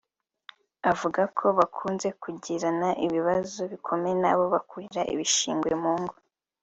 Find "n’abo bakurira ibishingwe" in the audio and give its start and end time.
4.21-5.71